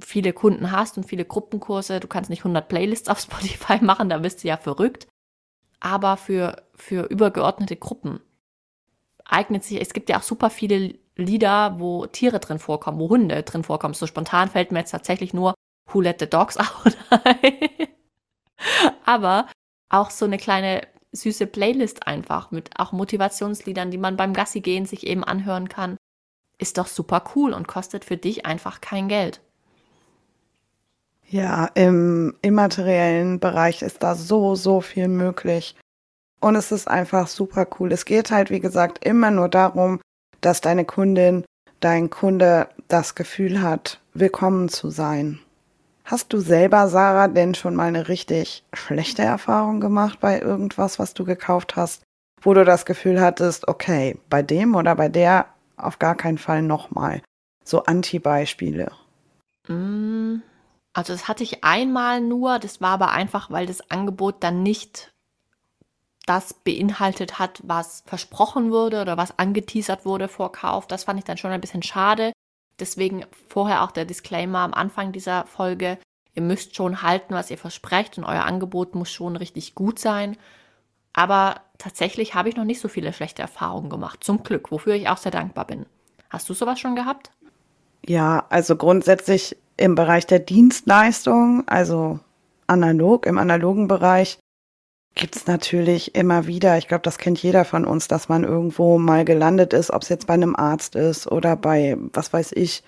[0.00, 4.18] viele Kunden hast und viele Gruppenkurse, du kannst nicht 100 Playlists auf Spotify machen, da
[4.18, 5.08] bist du ja verrückt
[5.80, 8.20] aber für, für übergeordnete Gruppen
[9.24, 13.42] eignet sich, es gibt ja auch super viele Lieder, wo Tiere drin vorkommen, wo Hunde
[13.42, 13.92] drin vorkommen.
[13.92, 15.54] So spontan fällt mir jetzt tatsächlich nur
[15.92, 16.96] Who Let the Dogs Out.
[19.04, 19.48] aber
[19.88, 24.86] auch so eine kleine süße Playlist einfach mit auch Motivationsliedern, die man beim Gassi gehen
[24.86, 25.96] sich eben anhören kann,
[26.58, 29.40] ist doch super cool und kostet für dich einfach kein Geld.
[31.30, 35.76] Ja, im immateriellen Bereich ist da so, so viel möglich.
[36.40, 37.92] Und es ist einfach super cool.
[37.92, 40.00] Es geht halt, wie gesagt, immer nur darum,
[40.40, 41.44] dass deine Kundin,
[41.80, 45.40] dein Kunde das Gefühl hat, willkommen zu sein.
[46.10, 51.12] Hast du selber, Sarah, denn schon mal eine richtig schlechte Erfahrung gemacht bei irgendwas, was
[51.12, 52.02] du gekauft hast,
[52.40, 56.62] wo du das Gefühl hattest, okay, bei dem oder bei der auf gar keinen Fall
[56.62, 57.20] nochmal.
[57.62, 58.90] So Anti-Beispiele.
[59.68, 60.36] Mm,
[60.94, 65.12] also das hatte ich einmal nur, das war aber einfach, weil das Angebot dann nicht
[66.24, 70.86] das beinhaltet hat, was versprochen wurde oder was angeteasert wurde vor Kauf.
[70.86, 72.32] Das fand ich dann schon ein bisschen schade.
[72.80, 75.98] Deswegen vorher auch der Disclaimer am Anfang dieser Folge.
[76.34, 80.36] Ihr müsst schon halten, was ihr versprecht und euer Angebot muss schon richtig gut sein.
[81.12, 84.22] Aber tatsächlich habe ich noch nicht so viele schlechte Erfahrungen gemacht.
[84.22, 85.86] Zum Glück, wofür ich auch sehr dankbar bin.
[86.30, 87.30] Hast du sowas schon gehabt?
[88.06, 92.20] Ja, also grundsätzlich im Bereich der Dienstleistung, also
[92.66, 94.38] analog, im analogen Bereich,
[95.18, 98.98] gibt es natürlich immer wieder, ich glaube, das kennt jeder von uns, dass man irgendwo
[98.98, 102.84] mal gelandet ist, ob es jetzt bei einem Arzt ist oder bei, was weiß ich,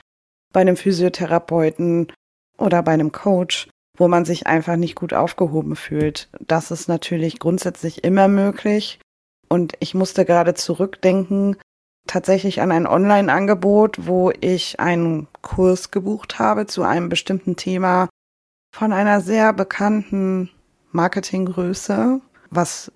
[0.53, 2.11] bei einem Physiotherapeuten
[2.57, 6.31] oder bei einem Coach, wo man sich einfach nicht gut aufgehoben fühlt.
[6.41, 8.99] Das ist natürlich grundsätzlich immer möglich.
[9.49, 11.57] Und ich musste gerade zurückdenken,
[12.07, 18.09] tatsächlich an ein Online-Angebot, wo ich einen Kurs gebucht habe zu einem bestimmten Thema
[18.75, 20.51] von einer sehr bekannten
[20.93, 22.93] Marketinggröße, was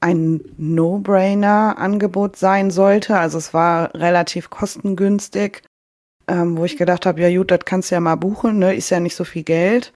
[0.00, 3.18] ein No-Brainer-Angebot sein sollte.
[3.18, 5.62] Also es war relativ kostengünstig,
[6.28, 8.74] ähm, wo ich gedacht habe, ja gut, das kannst du ja mal buchen, ne?
[8.74, 9.92] ist ja nicht so viel Geld.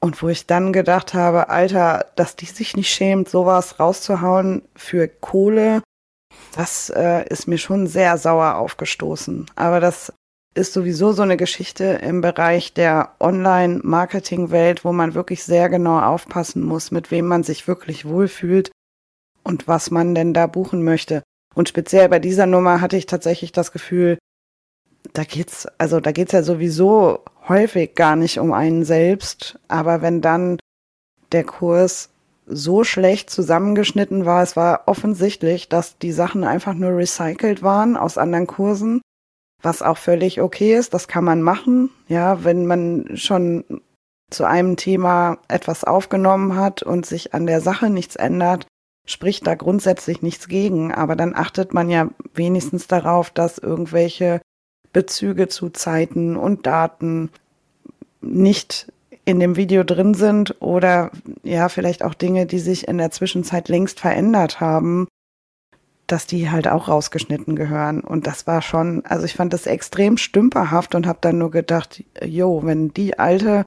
[0.00, 5.08] Und wo ich dann gedacht habe, Alter, dass die sich nicht schämt, sowas rauszuhauen für
[5.08, 5.82] Kohle,
[6.54, 9.46] das äh, ist mir schon sehr sauer aufgestoßen.
[9.56, 10.12] Aber das
[10.56, 16.62] ist sowieso so eine Geschichte im Bereich der Online-Marketing-Welt, wo man wirklich sehr genau aufpassen
[16.62, 18.70] muss, mit wem man sich wirklich wohlfühlt
[19.42, 21.22] und was man denn da buchen möchte.
[21.54, 24.18] Und speziell bei dieser Nummer hatte ich tatsächlich das Gefühl,
[25.12, 30.20] da geht's, also da geht's ja sowieso häufig gar nicht um einen selbst, aber wenn
[30.20, 30.58] dann
[31.32, 32.10] der Kurs
[32.46, 34.42] so schlecht zusammengeschnitten war.
[34.42, 39.02] Es war offensichtlich, dass die Sachen einfach nur recycelt waren aus anderen Kursen,
[39.66, 40.94] was auch völlig okay ist.
[40.94, 41.90] Das kann man machen.
[42.08, 43.64] Ja, wenn man schon
[44.30, 48.66] zu einem Thema etwas aufgenommen hat und sich an der Sache nichts ändert,
[49.06, 50.94] spricht da grundsätzlich nichts gegen.
[50.94, 54.40] Aber dann achtet man ja wenigstens darauf, dass irgendwelche
[54.92, 57.30] Bezüge zu Zeiten und Daten
[58.20, 58.92] nicht
[59.24, 61.10] in dem Video drin sind oder
[61.42, 65.08] ja, vielleicht auch Dinge, die sich in der Zwischenzeit längst verändert haben,
[66.06, 68.00] dass die halt auch rausgeschnitten gehören.
[68.00, 72.04] Und das war schon, also ich fand das extrem stümperhaft und habe dann nur gedacht,
[72.24, 73.64] jo, wenn die Alte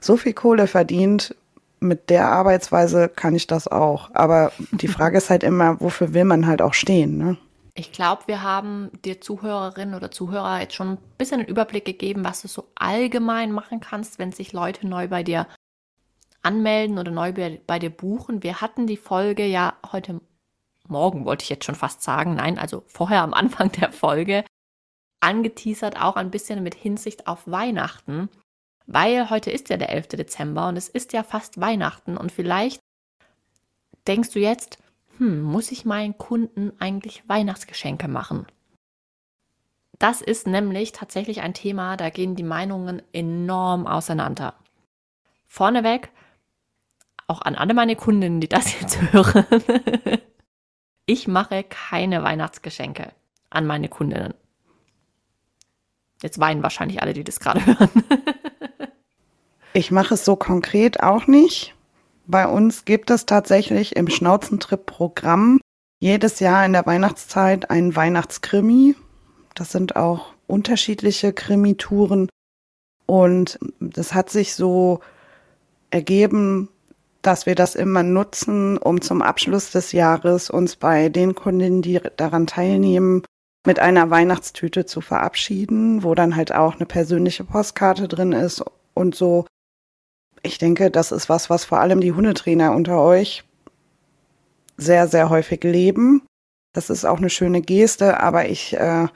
[0.00, 1.34] so viel Kohle verdient,
[1.80, 4.10] mit der Arbeitsweise kann ich das auch.
[4.14, 7.36] Aber die Frage ist halt immer, wofür will man halt auch stehen, ne?
[7.78, 12.24] Ich glaube, wir haben dir Zuhörerinnen oder Zuhörer jetzt schon ein bisschen einen Überblick gegeben,
[12.24, 15.46] was du so allgemein machen kannst, wenn sich Leute neu bei dir
[16.42, 17.34] anmelden oder neu
[17.66, 18.42] bei, dir buchen.
[18.42, 20.22] Wir hatten die Folge ja heute
[20.88, 22.34] Morgen, wollte ich jetzt schon fast sagen.
[22.34, 24.44] Nein, also vorher am Anfang der Folge
[25.20, 28.28] angeteasert, auch ein bisschen mit Hinsicht auf Weihnachten,
[28.86, 30.08] weil heute ist ja der 11.
[30.08, 32.80] Dezember und es ist ja fast Weihnachten und vielleicht
[34.06, 34.78] denkst du jetzt,
[35.18, 38.46] hm, muss ich meinen Kunden eigentlich Weihnachtsgeschenke machen?
[39.98, 44.54] Das ist nämlich tatsächlich ein Thema, da gehen die Meinungen enorm auseinander.
[45.46, 46.10] Vorneweg,
[47.26, 49.46] auch an alle meine Kundinnen, die das jetzt hören,
[51.06, 53.12] ich mache keine Weihnachtsgeschenke
[53.48, 54.34] an meine Kundinnen.
[56.22, 57.90] Jetzt weinen wahrscheinlich alle, die das gerade hören.
[59.72, 61.74] ich mache es so konkret auch nicht.
[62.26, 65.60] Bei uns gibt es tatsächlich im Schnauzentrip-Programm
[66.00, 68.96] jedes Jahr in der Weihnachtszeit einen Weihnachtskrimi.
[69.54, 72.28] Das sind auch unterschiedliche Krimitouren.
[73.06, 75.00] Und das hat sich so
[75.90, 76.68] ergeben,
[77.26, 82.00] dass wir das immer nutzen, um zum Abschluss des Jahres uns bei den Kundinnen, die
[82.16, 83.22] daran teilnehmen,
[83.66, 89.14] mit einer Weihnachtstüte zu verabschieden, wo dann halt auch eine persönliche Postkarte drin ist und
[89.14, 89.46] so.
[90.42, 93.44] Ich denke, das ist was, was vor allem die Hundetrainer unter euch
[94.76, 96.22] sehr, sehr häufig leben.
[96.74, 99.08] Das ist auch eine schöne Geste, aber ich äh,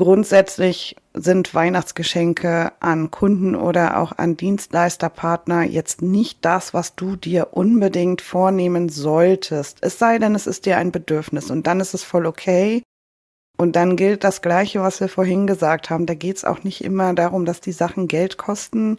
[0.00, 7.48] Grundsätzlich sind Weihnachtsgeschenke an Kunden oder auch an Dienstleisterpartner jetzt nicht das, was du dir
[7.52, 9.78] unbedingt vornehmen solltest.
[9.80, 12.82] Es sei denn, es ist dir ein Bedürfnis und dann ist es voll okay.
[13.58, 16.06] Und dann gilt das Gleiche, was wir vorhin gesagt haben.
[16.06, 18.96] Da geht es auch nicht immer darum, dass die Sachen Geld kosten,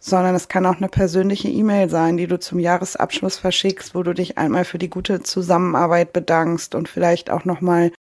[0.00, 4.12] sondern es kann auch eine persönliche E-Mail sein, die du zum Jahresabschluss verschickst, wo du
[4.12, 7.92] dich einmal für die gute Zusammenarbeit bedankst und vielleicht auch nochmal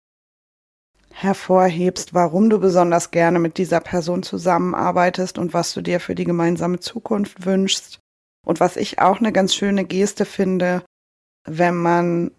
[1.14, 6.26] hervorhebst, warum du besonders gerne mit dieser Person zusammenarbeitest und was du dir für die
[6.26, 8.00] gemeinsame Zukunft wünschst.
[8.46, 10.84] Und was ich auch eine ganz schöne Geste finde,
[11.48, 12.32] wenn man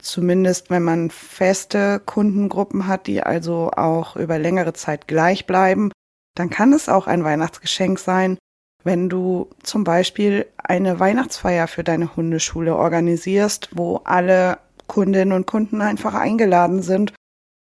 [0.00, 5.92] zumindest, wenn man feste Kundengruppen hat, die also auch über längere Zeit gleich bleiben,
[6.34, 8.38] dann kann es auch ein Weihnachtsgeschenk sein,
[8.82, 15.80] wenn du zum Beispiel eine Weihnachtsfeier für deine Hundeschule organisierst, wo alle Kundinnen und Kunden
[15.80, 17.12] einfach eingeladen sind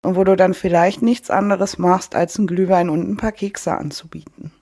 [0.04, 3.76] und wo du dann vielleicht nichts anderes machst, als einen Glühwein und ein paar Kekse
[3.76, 4.52] anzubieten.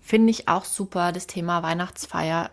[0.00, 1.12] Finde ich auch super.
[1.12, 2.50] Das Thema Weihnachtsfeier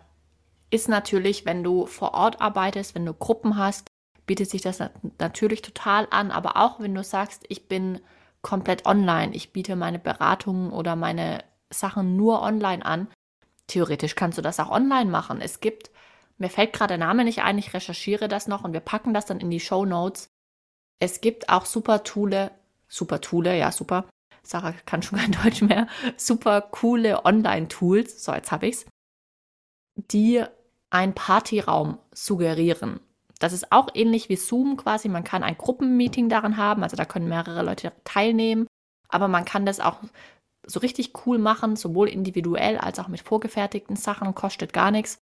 [0.70, 3.88] ist natürlich, wenn du vor Ort arbeitest, wenn du Gruppen hast,
[4.26, 4.80] bietet sich das
[5.20, 6.32] natürlich total an.
[6.32, 8.00] Aber auch wenn du sagst, ich bin
[8.42, 13.08] komplett online, ich biete meine Beratungen oder meine Sachen nur online an,
[13.68, 15.42] theoretisch kannst du das auch online machen.
[15.42, 15.92] Es gibt,
[16.38, 19.26] mir fällt gerade der Name nicht ein, ich recherchiere das noch und wir packen das
[19.26, 20.30] dann in die Show Notes.
[21.00, 22.52] Es gibt auch super Toole,
[22.88, 24.06] super Toole, ja super.
[24.44, 25.88] Sarah kann schon kein Deutsch mehr.
[26.18, 28.86] Super coole Online-Tools, so jetzt habe ich's,
[29.96, 30.44] die
[30.90, 33.00] einen Partyraum suggerieren.
[33.40, 35.08] Das ist auch ähnlich wie Zoom quasi.
[35.08, 38.68] Man kann ein Gruppenmeeting daran haben, also da können mehrere Leute teilnehmen,
[39.08, 40.00] aber man kann das auch
[40.66, 45.20] so richtig cool machen, sowohl individuell als auch mit vorgefertigten Sachen, kostet gar nichts.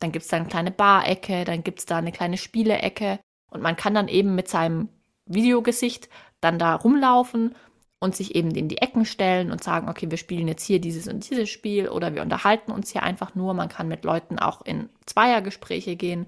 [0.00, 3.18] Dann gibt es da eine kleine Bar-Ecke, dann gibt es da eine kleine Spiele-Ecke
[3.50, 4.90] und man kann dann eben mit seinem
[5.26, 6.08] Videogesicht
[6.40, 7.54] dann da rumlaufen
[7.98, 11.08] und sich eben in die Ecken stellen und sagen, okay, wir spielen jetzt hier dieses
[11.08, 13.54] und dieses Spiel oder wir unterhalten uns hier einfach nur.
[13.54, 16.26] Man kann mit Leuten auch in Zweiergespräche gehen.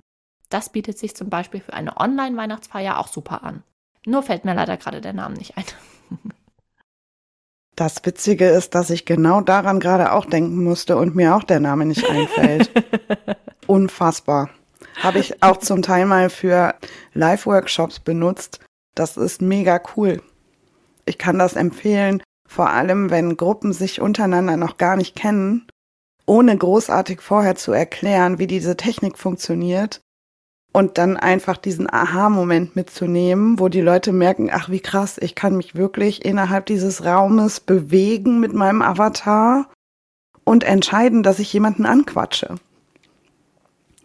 [0.48, 3.62] Das bietet sich zum Beispiel für eine Online-Weihnachtsfeier auch super an.
[4.06, 5.64] Nur fällt mir leider gerade der Name nicht ein.
[7.76, 11.60] Das Witzige ist, dass ich genau daran gerade auch denken musste und mir auch der
[11.60, 12.72] Name nicht einfällt.
[13.68, 14.50] Unfassbar.
[15.00, 16.74] Habe ich auch zum Teil mal für
[17.14, 18.58] Live-Workshops benutzt
[18.94, 20.22] das ist mega cool.
[21.04, 25.66] Ich kann das empfehlen, vor allem wenn Gruppen sich untereinander noch gar nicht kennen,
[26.26, 30.00] ohne großartig vorher zu erklären, wie diese Technik funktioniert
[30.72, 35.56] und dann einfach diesen Aha-Moment mitzunehmen, wo die Leute merken, ach wie krass, ich kann
[35.56, 39.68] mich wirklich innerhalb dieses Raumes bewegen mit meinem Avatar
[40.44, 42.56] und entscheiden, dass ich jemanden anquatsche.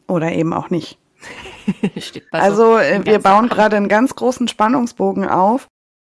[0.07, 0.97] Oder eben auch nicht.
[2.31, 5.67] also äh, wir bauen gerade einen ganz großen Spannungsbogen auf.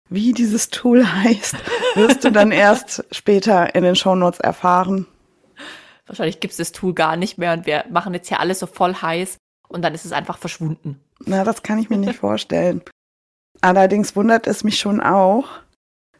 [0.09, 1.55] Wie dieses Tool heißt,
[1.95, 5.07] wirst du dann erst später in den Shownotes erfahren.
[6.05, 8.67] Wahrscheinlich gibt es das Tool gar nicht mehr und wir machen jetzt hier alles so
[8.67, 11.01] voll heiß und dann ist es einfach verschwunden.
[11.25, 12.81] Na, das kann ich mir nicht vorstellen.
[13.61, 15.47] Allerdings wundert es mich schon auch,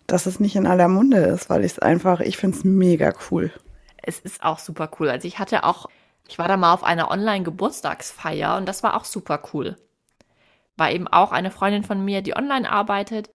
[0.08, 3.14] dass es nicht in aller Munde ist, weil ich es einfach, ich finde es mega
[3.30, 3.52] cool.
[4.02, 5.10] Es ist auch super cool.
[5.10, 5.88] Also ich hatte auch
[6.28, 9.76] ich war da mal auf einer Online-Geburtstagsfeier und das war auch super cool.
[10.78, 13.30] War eben auch eine Freundin von mir, die online arbeitet,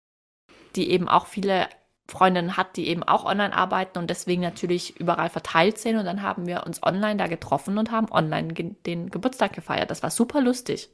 [0.77, 1.69] die eben auch viele
[2.11, 5.97] Freundinnen hat, die eben auch online arbeiten und deswegen natürlich überall verteilt sind.
[5.97, 9.91] Und dann haben wir uns online da getroffen und haben online den Geburtstag gefeiert.
[9.91, 10.91] Das war super lustig.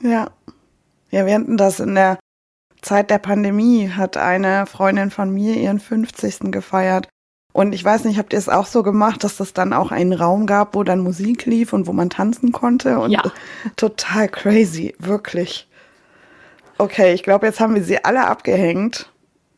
[0.00, 0.30] Ja.
[1.10, 2.18] Ja, wir hatten das in der
[2.80, 6.50] Zeit der Pandemie, hat eine Freundin von mir ihren 50.
[6.50, 7.08] gefeiert.
[7.52, 10.14] Und ich weiß nicht, habt ihr es auch so gemacht, dass das dann auch einen
[10.14, 12.98] Raum gab, wo dann Musik lief und wo man tanzen konnte?
[12.98, 13.22] Und ja.
[13.76, 15.68] total crazy, wirklich.
[16.78, 19.10] Okay, ich glaube, jetzt haben wir sie alle abgehängt.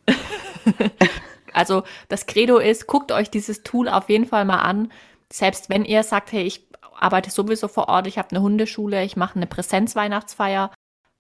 [1.52, 4.90] also das Credo ist, guckt euch dieses Tool auf jeden Fall mal an.
[5.32, 6.66] Selbst wenn ihr sagt, hey, ich
[6.98, 10.72] arbeite sowieso vor Ort, ich habe eine Hundeschule, ich mache eine Präsenzweihnachtsfeier,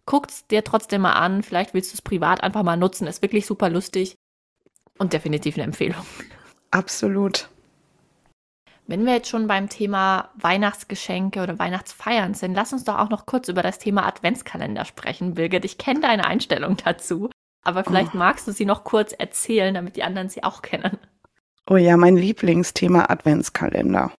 [0.06, 1.44] guckt's dir trotzdem mal an.
[1.44, 3.06] Vielleicht willst du es privat einfach mal nutzen.
[3.06, 4.16] Ist wirklich super lustig
[4.98, 6.04] und definitiv eine Empfehlung.
[6.74, 7.48] Absolut.
[8.88, 13.26] Wenn wir jetzt schon beim Thema Weihnachtsgeschenke oder Weihnachtsfeiern sind, lass uns doch auch noch
[13.26, 15.64] kurz über das Thema Adventskalender sprechen, Birgit.
[15.64, 17.30] Ich kenne deine Einstellung dazu,
[17.62, 18.18] aber vielleicht oh.
[18.18, 20.98] magst du sie noch kurz erzählen, damit die anderen sie auch kennen.
[21.70, 24.10] Oh ja, mein Lieblingsthema Adventskalender.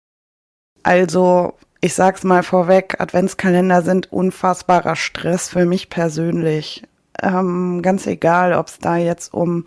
[0.82, 6.84] Also, ich sag's mal vorweg, Adventskalender sind unfassbarer Stress für mich persönlich.
[7.22, 9.66] Ähm, ganz egal, ob es da jetzt um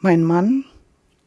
[0.00, 0.64] meinen Mann,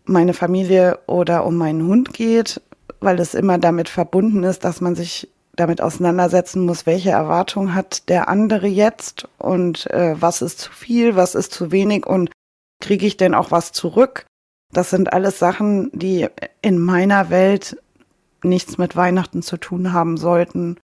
[0.06, 2.62] meine Familie oder um meinen Hund geht,
[3.00, 8.10] weil es immer damit verbunden ist, dass man sich damit auseinandersetzen muss, welche Erwartung hat
[8.10, 12.32] der andere jetzt und äh, was ist zu viel, was ist zu wenig und
[12.80, 14.26] kriege ich denn auch was zurück?
[14.74, 16.28] Das sind alles Sachen, die
[16.62, 17.78] in meiner Welt
[18.44, 20.78] nichts mit Weihnachten zu tun haben sollten.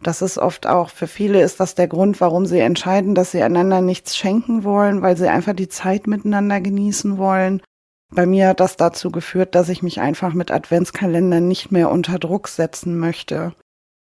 [0.00, 3.42] Das ist oft auch, für viele ist das der Grund, warum sie entscheiden, dass sie
[3.42, 7.60] einander nichts schenken wollen, weil sie einfach die Zeit miteinander genießen wollen.
[8.10, 12.18] Bei mir hat das dazu geführt, dass ich mich einfach mit Adventskalendern nicht mehr unter
[12.18, 13.54] Druck setzen möchte.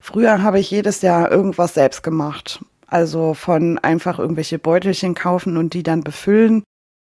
[0.02, 2.64] Früher habe ich jedes Jahr irgendwas selbst gemacht.
[2.88, 6.62] Also von einfach irgendwelche Beutelchen kaufen und die dann befüllen,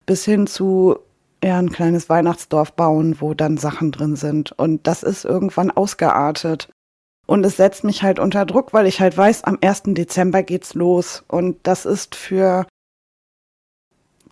[0.06, 1.00] bis hin zu
[1.44, 4.52] ja, ein kleines Weihnachtsdorf bauen, wo dann Sachen drin sind.
[4.54, 6.70] Und das ist irgendwann ausgeartet.
[7.28, 9.84] Und es setzt mich halt unter Druck, weil ich halt weiß, am 1.
[9.88, 11.24] Dezember geht's los.
[11.28, 12.66] Und das ist für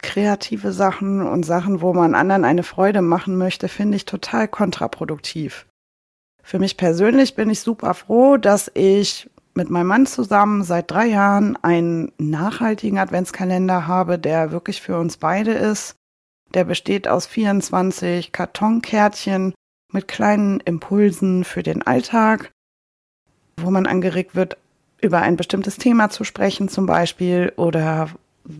[0.03, 5.65] kreative Sachen und Sachen, wo man anderen eine Freude machen möchte, finde ich total kontraproduktiv.
[6.43, 11.07] Für mich persönlich bin ich super froh, dass ich mit meinem Mann zusammen seit drei
[11.07, 15.95] Jahren einen nachhaltigen Adventskalender habe, der wirklich für uns beide ist.
[16.53, 19.53] Der besteht aus 24 Kartonkärtchen
[19.91, 22.51] mit kleinen Impulsen für den Alltag
[23.57, 24.57] wo man angeregt wird,
[25.01, 28.09] über ein bestimmtes Thema zu sprechen zum Beispiel oder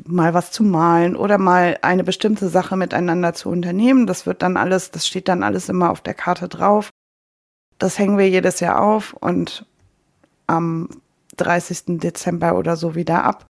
[0.06, 4.08] mal was zu malen oder mal eine bestimmte Sache miteinander zu unternehmen.
[4.08, 6.90] Das wird dann alles, das steht dann alles immer auf der Karte drauf.
[7.80, 9.66] Das hängen wir jedes Jahr auf und
[10.48, 10.90] am
[11.38, 12.00] 30.
[12.00, 13.46] Dezember oder so wieder ab.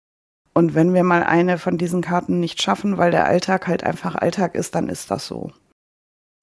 [0.54, 4.16] Und wenn wir mal eine von diesen Karten nicht schaffen, weil der Alltag halt einfach
[4.16, 5.52] Alltag ist, dann ist das so.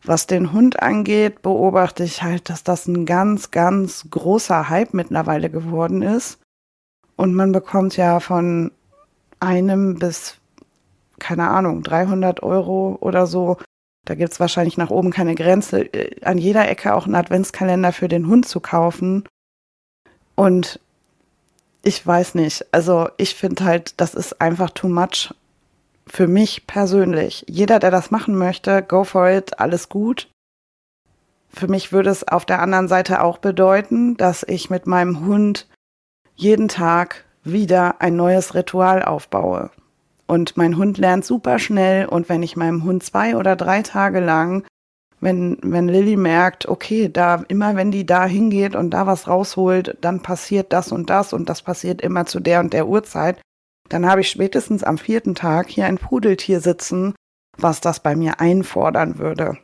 [0.02, 5.50] Was den Hund angeht, beobachte ich halt, dass das ein ganz, ganz großer Hype mittlerweile
[5.50, 6.38] geworden ist.
[7.16, 8.72] Und man bekommt ja von
[9.40, 10.36] einem bis,
[11.18, 13.58] keine Ahnung, 300 Euro oder so.
[14.06, 15.82] Da gibt's wahrscheinlich nach oben keine Grenze.
[15.92, 19.24] Äh, an jeder Ecke auch einen Adventskalender für den Hund zu kaufen.
[20.34, 20.80] Und
[21.82, 22.66] ich weiß nicht.
[22.72, 25.34] Also ich finde halt, das ist einfach too much
[26.06, 27.44] für mich persönlich.
[27.48, 30.28] Jeder, der das machen möchte, go for it, alles gut.
[31.52, 35.68] Für mich würde es auf der anderen Seite auch bedeuten, dass ich mit meinem Hund
[36.34, 39.70] jeden Tag wieder ein neues Ritual aufbaue.
[40.26, 44.20] Und mein Hund lernt super schnell und wenn ich meinem Hund zwei oder drei Tage
[44.20, 44.64] lang,
[45.20, 49.98] wenn, wenn Lilly merkt, okay, da, immer wenn die da hingeht und da was rausholt,
[50.00, 53.40] dann passiert das und das und das passiert immer zu der und der Uhrzeit,
[53.88, 57.14] dann habe ich spätestens am vierten Tag hier ein Pudeltier sitzen,
[57.58, 59.58] was das bei mir einfordern würde.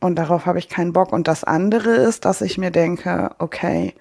[0.00, 1.12] Und darauf habe ich keinen Bock.
[1.12, 3.94] Und das andere ist, dass ich mir denke, okay,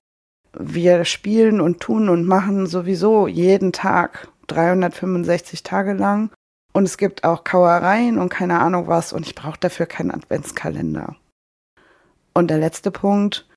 [0.59, 6.31] wir spielen und tun und machen sowieso jeden Tag 365 Tage lang.
[6.73, 9.13] Und es gibt auch Kauereien und keine Ahnung was.
[9.13, 11.15] Und ich brauche dafür keinen Adventskalender.
[12.33, 13.47] Und der letzte Punkt,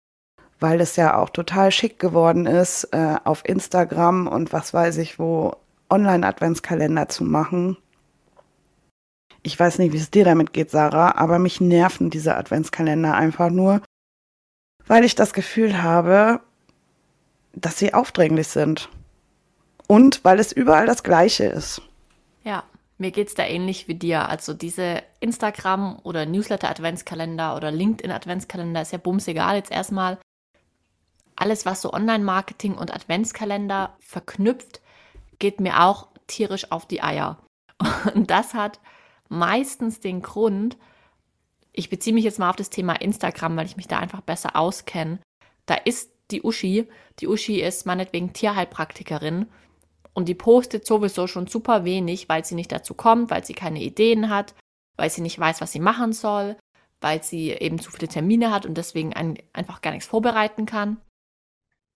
[0.61, 5.19] weil es ja auch total schick geworden ist, äh, auf Instagram und was weiß ich
[5.19, 5.57] wo
[5.91, 7.77] Online-Adventskalender zu machen.
[9.43, 13.51] Ich weiß nicht, wie es dir damit geht, Sarah, aber mich nerven diese Adventskalender einfach
[13.51, 13.81] nur,
[14.87, 16.41] weil ich das Gefühl habe,
[17.53, 18.89] dass sie aufdringlich sind.
[19.87, 21.83] Und weil es überall das Gleiche ist.
[22.45, 22.65] Ja,
[22.99, 24.29] mir geht es da ähnlich wie dir.
[24.29, 30.19] Also diese Instagram- oder Newsletter-Adventskalender oder LinkedIn-Adventskalender ist ja bums egal jetzt erstmal
[31.37, 34.81] alles, was so Online-Marketing und Adventskalender verknüpft,
[35.39, 37.39] geht mir auch tierisch auf die Eier.
[38.15, 38.81] Und das hat
[39.29, 40.77] meistens den Grund,
[41.73, 44.57] ich beziehe mich jetzt mal auf das Thema Instagram, weil ich mich da einfach besser
[44.57, 45.21] auskenne.
[45.67, 46.89] Da ist die Uschi,
[47.21, 49.47] die Uschi ist meinetwegen Tierheilpraktikerin
[50.15, 53.83] und die postet sowieso schon super wenig, weil sie nicht dazu kommt, weil sie keine
[53.83, 54.55] Ideen hat,
[54.97, 56.57] weil sie nicht weiß, was sie machen soll,
[57.01, 60.99] weil sie eben zu viele Termine hat und deswegen ein, einfach gar nichts vorbereiten kann.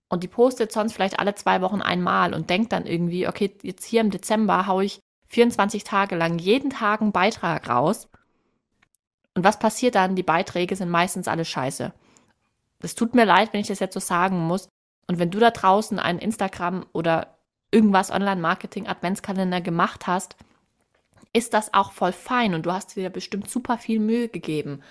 [0.08, 3.84] Und die postet sonst vielleicht alle zwei Wochen einmal und denkt dann irgendwie, okay, jetzt
[3.84, 8.08] hier im Dezember haue ich 24 Tage lang jeden Tag einen Beitrag raus.
[9.34, 10.14] Und was passiert dann?
[10.14, 11.94] Die Beiträge sind meistens alle scheiße.
[12.82, 14.68] Es tut mir leid, wenn ich das jetzt so sagen muss.
[15.06, 17.38] Und wenn du da draußen einen Instagram oder
[17.70, 20.36] irgendwas Online-Marketing-Adventskalender gemacht hast,
[21.32, 24.82] ist das auch voll fein und du hast dir bestimmt super viel Mühe gegeben.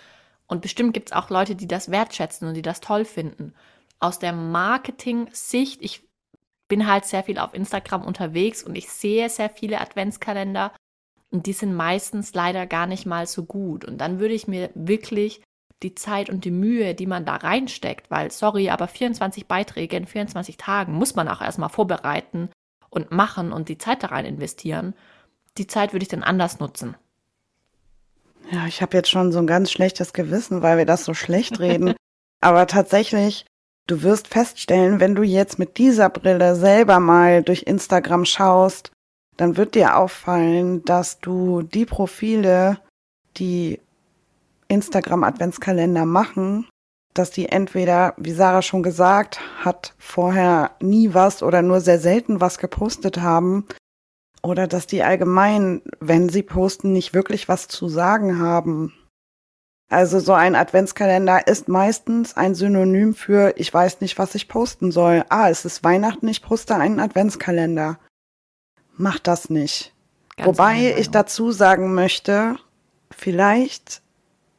[0.47, 3.53] Und bestimmt gibt es auch Leute, die das wertschätzen und die das toll finden.
[3.99, 6.07] Aus der Marketing-Sicht, ich
[6.67, 10.73] bin halt sehr viel auf Instagram unterwegs und ich sehe sehr viele Adventskalender
[11.29, 13.85] und die sind meistens leider gar nicht mal so gut.
[13.85, 15.41] Und dann würde ich mir wirklich
[15.83, 20.05] die Zeit und die Mühe, die man da reinsteckt, weil, sorry, aber 24 Beiträge in
[20.05, 22.49] 24 Tagen muss man auch erstmal vorbereiten
[22.89, 24.93] und machen und die Zeit da rein investieren.
[25.57, 26.95] Die Zeit würde ich dann anders nutzen.
[28.51, 31.59] Ja, ich habe jetzt schon so ein ganz schlechtes Gewissen, weil wir das so schlecht
[31.59, 31.93] reden.
[32.41, 33.45] aber tatsächlich,
[33.87, 38.91] du wirst feststellen, wenn du jetzt mit dieser Brille selber mal durch Instagram schaust,
[39.37, 42.79] dann wird dir auffallen, dass du die Profile,
[43.37, 43.79] die
[44.71, 46.67] Instagram Adventskalender machen,
[47.13, 52.39] dass die entweder, wie Sarah schon gesagt hat, vorher nie was oder nur sehr selten
[52.41, 53.67] was gepostet haben
[54.41, 58.93] oder dass die allgemein, wenn sie posten, nicht wirklich was zu sagen haben.
[59.89, 64.91] Also so ein Adventskalender ist meistens ein Synonym für ich weiß nicht, was ich posten
[64.93, 65.25] soll.
[65.27, 67.99] Ah, es ist Weihnachten, ich poste einen Adventskalender.
[68.95, 69.93] Mach das nicht.
[70.37, 72.55] Ganz Wobei ich dazu sagen möchte,
[73.13, 74.01] vielleicht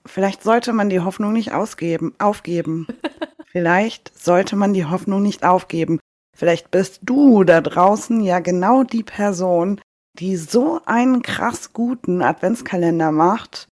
[0.04, 2.86] Vielleicht sollte man die Hoffnung nicht ausgeben, aufgeben.
[3.46, 6.00] Vielleicht sollte man die Hoffnung nicht aufgeben.
[6.34, 9.80] Vielleicht bist du da draußen ja genau die Person,
[10.18, 13.68] die so einen krass guten Adventskalender macht,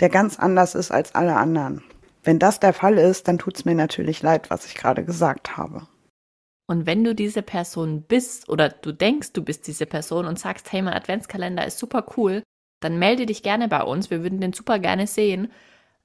[0.00, 1.82] der ganz anders ist als alle anderen.
[2.24, 5.56] Wenn das der Fall ist, dann tut es mir natürlich leid, was ich gerade gesagt
[5.56, 5.86] habe.
[6.68, 10.72] Und wenn du diese Person bist oder du denkst, du bist diese Person und sagst,
[10.72, 12.42] hey, mein Adventskalender ist super cool,
[12.84, 14.10] dann melde dich gerne bei uns.
[14.10, 15.50] Wir würden den super gerne sehen.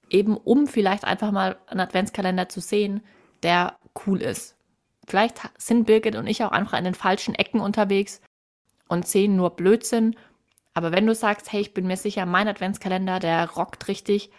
[0.10, 3.02] Eben um vielleicht einfach mal einen Adventskalender zu sehen,
[3.44, 4.56] der cool ist.
[5.08, 8.22] Vielleicht sind Birgit und ich auch einfach an den falschen Ecken unterwegs
[8.88, 10.16] und sehen nur Blödsinn.
[10.74, 14.32] Aber wenn du sagst, hey, ich bin mir sicher, mein Adventskalender, der rockt richtig,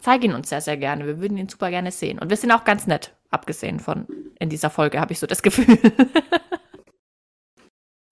[0.00, 1.06] zeig ihn uns sehr, sehr gerne.
[1.06, 2.18] Wir würden ihn super gerne sehen.
[2.18, 4.06] Und wir sind auch ganz nett, abgesehen von
[4.38, 5.78] in dieser Folge, habe ich so das Gefühl.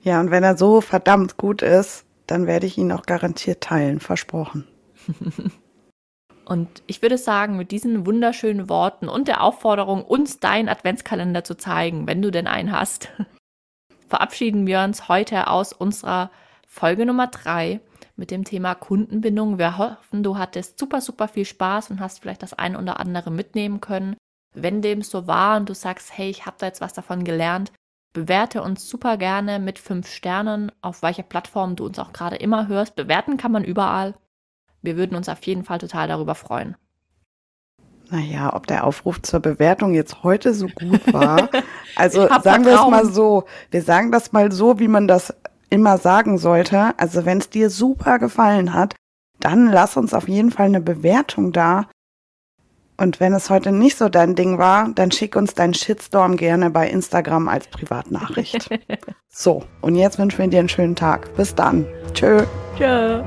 [0.02, 3.98] ja, und wenn er so verdammt gut ist, dann werde ich ihn auch garantiert teilen,
[3.98, 4.64] versprochen.
[6.44, 11.58] Und ich würde sagen, mit diesen wunderschönen Worten und der Aufforderung, uns deinen Adventskalender zu
[11.58, 13.10] zeigen, wenn du denn einen hast,
[14.08, 16.30] verabschieden wir uns heute aus unserer
[16.66, 17.80] Folge Nummer drei
[18.16, 19.58] mit dem Thema Kundenbindung.
[19.58, 23.30] Wir hoffen, du hattest super, super viel Spaß und hast vielleicht das ein oder andere
[23.30, 24.16] mitnehmen können.
[24.54, 27.72] Wenn dem so war und du sagst, hey, ich habe da jetzt was davon gelernt,
[28.18, 32.66] Bewerte uns super gerne mit fünf Sternen, auf welcher Plattform du uns auch gerade immer
[32.66, 32.96] hörst.
[32.96, 34.16] Bewerten kann man überall.
[34.82, 36.76] Wir würden uns auf jeden Fall total darüber freuen.
[38.10, 41.48] Naja, ob der Aufruf zur Bewertung jetzt heute so gut war.
[41.94, 43.44] Also sagen wir es mal so.
[43.70, 45.34] Wir sagen das mal so, wie man das
[45.70, 46.94] immer sagen sollte.
[46.96, 48.94] Also wenn es dir super gefallen hat,
[49.38, 51.88] dann lass uns auf jeden Fall eine Bewertung da.
[52.98, 56.68] Und wenn es heute nicht so dein Ding war, dann schick uns deinen Shitstorm gerne
[56.70, 58.68] bei Instagram als Privatnachricht.
[59.28, 61.34] so, und jetzt wünschen wir dir einen schönen Tag.
[61.36, 61.86] Bis dann.
[62.12, 62.44] Tschö.
[62.76, 63.22] Tschö.